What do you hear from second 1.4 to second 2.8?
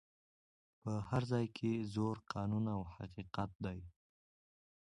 کي زور قانون